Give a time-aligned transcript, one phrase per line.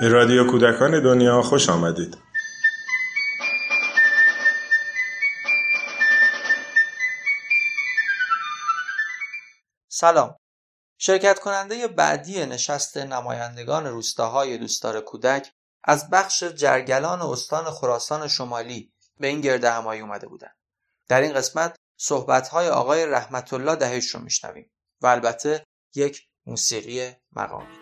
[0.00, 2.18] به رادیو کودکان دنیا خوش آمدید.
[9.88, 10.36] سلام
[10.98, 15.52] شرکت کننده بعدی نشست نمایندگان روستاهای دوستدار کودک
[15.84, 20.56] از بخش جرگلان استان خراسان شمالی به این گرده همایی اومده بودند.
[21.08, 24.70] در این قسمت صحبت‌های آقای رحمت الله دهش رو میشنویم
[25.00, 25.64] و البته
[25.94, 27.79] یک موسیقی مقامی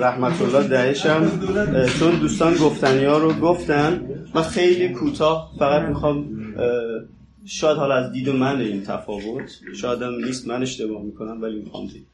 [0.00, 1.40] رحمت الله دهشم
[1.98, 6.26] چون دوستان گفتنی ها رو گفتن من خیلی کوتاه فقط می‌خوام
[7.44, 11.86] شاید حالا از دید من این تفاوت شاید هم نیست من اشتباه می‌کنم ولی می‌خوام
[11.86, 12.06] دید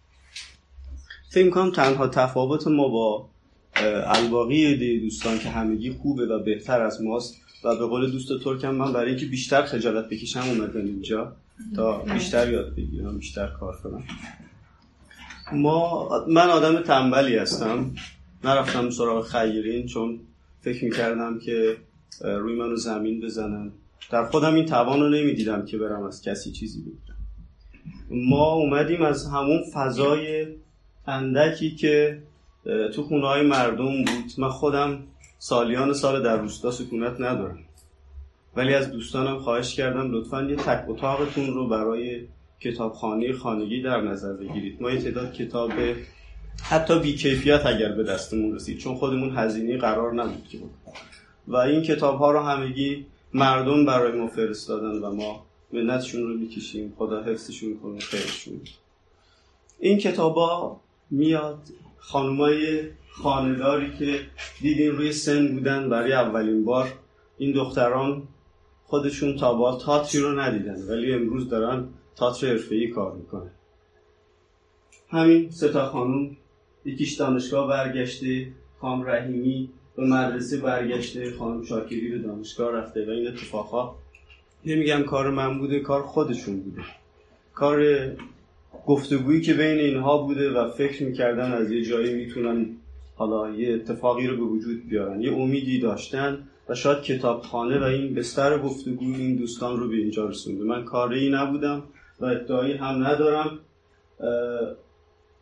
[1.30, 3.28] فکر می‌کنم تنها تفاوت ما با
[4.06, 7.34] الباقی دوستان که همگی خوبه و بهتر از ماست
[7.64, 11.36] و به قول دوست ترکم من برای اینکه بیشتر خجالت بکشم اومدم اینجا
[11.76, 14.04] تا بیشتر یاد بگیرم بیشتر کار کنم.
[15.52, 17.94] ما من آدم تنبلی هستم.
[18.44, 20.20] نرفتم سراغ خیرین چون
[20.60, 21.76] فکر می‌کردم که
[22.20, 23.72] روی منو زمین بزنن.
[24.10, 27.16] در خودم این توان رو نمی‌دیدم که برم از کسی چیزی بگیرم.
[28.10, 30.46] ما اومدیم از همون فضای
[31.06, 32.22] اندکی که
[32.94, 34.32] تو خونه های مردم بود.
[34.38, 35.02] من خودم
[35.38, 37.58] سالیان سال در روستا سکونت ندارم.
[38.56, 42.26] ولی از دوستانم خواهش کردم لطفا یه تک اتاقتون رو برای
[42.60, 44.82] کتابخانه خانگی در نظر بگیرید.
[44.82, 45.72] ما یه تعداد کتاب
[46.62, 50.58] حتی بیکیفیت اگر به دستمون رسید چون خودمون هزینه قرار نبود که
[51.48, 56.92] و این کتاب ها رو همگی مردم برای ما فرستادن و ما منتشون رو می‌کشیم.
[56.98, 58.60] خدا حفظشون کنه خیرشون.
[59.80, 60.80] این کتابا
[61.10, 61.58] میاد
[61.98, 64.20] خانمای خانداری که
[64.60, 66.92] دیدین روی سن بودن برای اولین بار.
[67.38, 68.22] این دختران
[68.84, 69.82] خودشون تا با
[70.14, 73.50] رو ندیدن ولی امروز دارن تاتر حرفه‌ای کار می‌کنه.
[75.08, 76.36] همین ستا خانوم
[76.84, 78.48] یکیش دانشگاه برگشته
[78.80, 83.96] خانم رحیمی به مدرسه برگشته خانم شاکری به دانشگاه رفته و این اتفاقها
[84.66, 86.82] نمیگم کار من بوده کار خودشون بوده.
[87.54, 87.86] کار
[88.86, 92.66] گفتگویی که بین اینها بوده و فکر می‌کردن از یه جایی می‌تونن
[93.16, 95.20] حالا یه اتفاقی رو به وجود بیارن.
[95.20, 96.38] یه امیدی داشتن
[96.68, 101.30] و شاید کتابخانه و این بستر گفتگو این دوستان رو به اینجا رسونده من کاری
[101.30, 101.82] نبودم.
[102.20, 103.58] و ادعایی هم ندارم.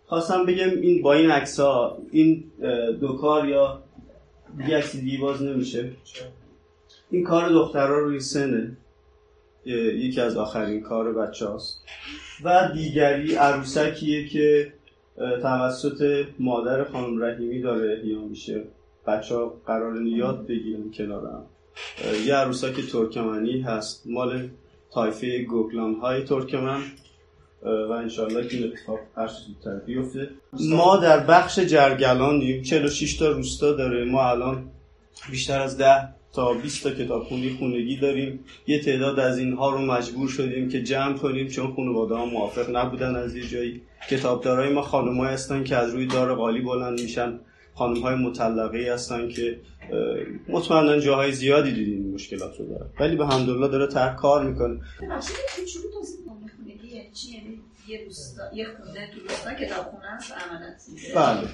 [0.06, 2.44] خواستم بگم این با این عکس ها این
[3.00, 3.82] دو کار یا
[4.58, 5.90] دیگه عکسی دیگه باز نمیشه.
[7.10, 8.76] این کار دخترها روی سنه.
[9.66, 11.84] یکی از آخرین کار بچه هاست
[12.44, 14.72] و دیگری عروسکیه که
[15.16, 18.64] توسط مادر خانم رحیمی داره احیا میشه.
[19.06, 21.46] بچه ها قرار یاد بگیرن کنارم.
[22.26, 24.06] یه عروسک ترکمنی هست.
[24.06, 24.48] مال
[24.94, 26.82] تایفه گوگلان های ترکمن
[27.64, 30.30] و انشالله که این اتفاق هر زودتر بیفته.
[30.70, 34.04] ما در بخش جرگلانیم 46 تا روستا داره.
[34.04, 34.64] ما الان
[35.30, 38.44] بیشتر از 10 تا 20 تا کتابخونی خونگی داریم.
[38.66, 43.16] یه تعداد از اینها رو مجبور شدیم که جمع کنیم چون خانواده ها موافق نبودن
[43.16, 43.82] از یه جایی.
[44.10, 47.38] کتابدارای ما خانمایی هستن که از روی دار قالی بلند میشن.
[47.74, 49.60] خانم های مطلقه هستن که
[50.48, 52.86] مطمئنا جاهای زیادی دیدین این مشکلات رو داره.
[53.00, 54.80] ولی به همدلله داره تر کار می‌کنه.
[61.14, 61.48] بله.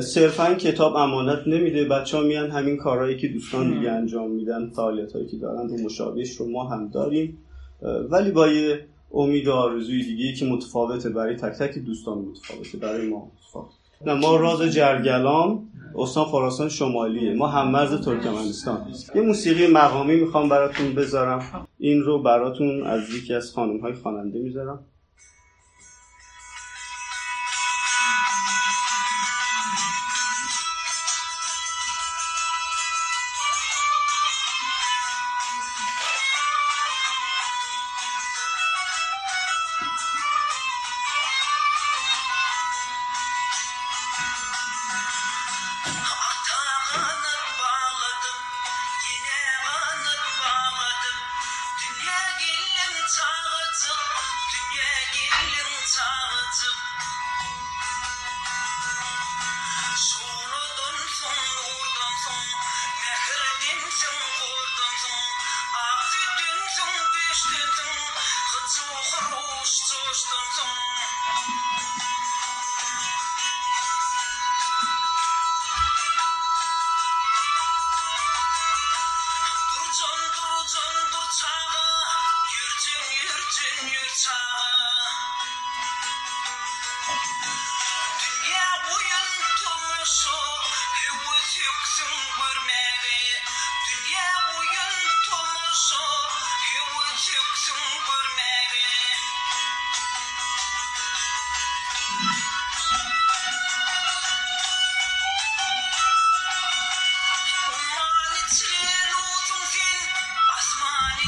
[0.00, 1.84] صرفا کتاب امانت نمیده.
[1.84, 5.78] بچه ها میان همین کارهایی که دوستان دیگه انجام میدن فعالیت هایی که دارن رو
[5.78, 7.38] مشابهش رو ما هم داریم.
[7.82, 13.06] ولی با یه امید و آرزوی دیگه که متفاوته برای تک تک دوستان متفاوته برای
[13.08, 13.74] ما متفاوته.
[14.06, 17.34] نه ما راز جرگلان استان خراسان شمالیه.
[17.34, 18.86] ما هم مرز ترکمنستان.
[19.14, 21.66] یه موسیقی مقامی می‌خوام براتون بذارم.
[21.78, 24.84] این رو براتون از یکی از خانم های خواننده می‌ذارم.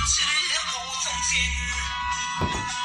[0.06, 0.72] 吃的苦
[1.02, 2.81] 中心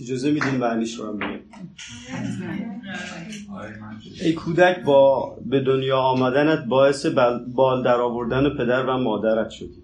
[0.00, 1.40] اجازه میدین معنیش رو هم بگم
[4.22, 7.06] ای کودک با به دنیا آمدنت باعث
[7.54, 9.83] بال در آوردن پدر و مادرت شدی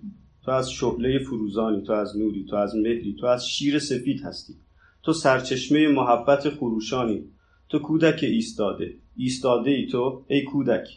[0.51, 4.55] تو از شعله فروزانی تو از نوری تو از مهری تو از شیر سفید هستی.
[5.03, 7.25] تو سرچشمه محبت خروشانی.
[7.69, 8.95] تو کودک ایستاده.
[9.17, 10.89] ایستاده ای تو ای کودک.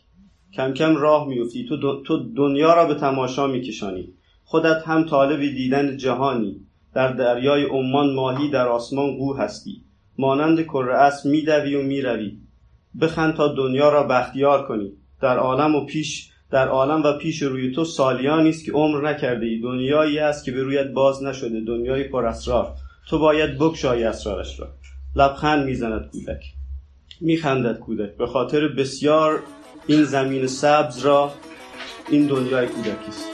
[0.53, 4.13] کم کم راه میفتی تو, تو دنیا را به تماشا میکشانی.
[4.43, 6.61] خودت هم طالب دیدن جهانی.
[6.93, 9.81] در دریای عمان ماهی در آسمان قو هستی.
[10.17, 12.37] مانند کره اسب میدوی و می‌روی.
[13.01, 14.91] بخند تا دنیا را بختیار کنی.
[15.21, 19.45] در عالم و پیش در عالم و پیش روی تو سالیانی است که عمر نکرده
[19.45, 19.59] ای.
[19.59, 21.61] دنیایی است که به رویت باز نشده.
[21.61, 22.73] دنیای پر اسرار.
[23.09, 24.67] تو باید بکشایی اسرارش را.
[25.15, 26.43] لبخند می‌زند کودک.
[27.21, 28.17] میخندد کودک.
[28.17, 29.39] به خاطر بسیار
[29.87, 31.31] این زمین سبز را
[32.09, 33.32] این دنیای کودکی است.